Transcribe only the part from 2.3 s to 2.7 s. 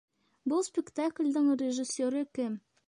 кем?